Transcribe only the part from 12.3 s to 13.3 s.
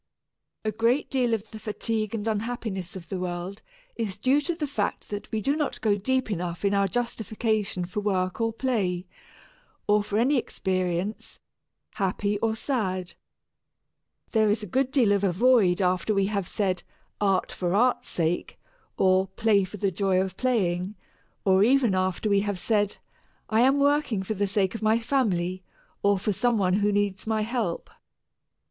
or sad.